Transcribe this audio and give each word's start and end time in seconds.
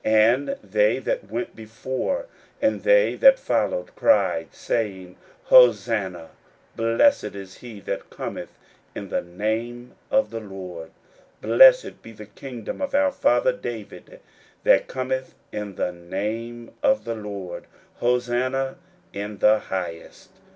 41:011:009 0.03 0.13
And 0.63 0.71
they 0.71 0.97
that 0.97 1.29
went 1.29 1.55
before, 1.55 2.25
and 2.59 2.81
they 2.81 3.13
that 3.17 3.37
followed, 3.37 3.95
cried, 3.95 4.51
saying, 4.51 5.15
Hosanna; 5.43 6.31
Blessed 6.75 7.35
is 7.35 7.57
he 7.57 7.79
that 7.81 8.09
cometh 8.09 8.57
in 8.95 9.09
the 9.09 9.21
name 9.21 9.93
of 10.09 10.31
the 10.31 10.39
Lord: 10.39 10.89
41:011:010 11.43 11.53
Blessed 11.57 12.01
be 12.01 12.11
the 12.13 12.25
kingdom 12.25 12.81
of 12.81 12.95
our 12.95 13.11
father 13.11 13.53
David, 13.53 14.19
that 14.63 14.87
cometh 14.87 15.35
in 15.51 15.75
the 15.75 15.91
name 15.91 16.71
of 16.81 17.03
the 17.05 17.13
Lord: 17.13 17.65
Hosanna 17.97 18.77
in 19.13 19.37
the 19.37 19.59
highest. 19.59 20.31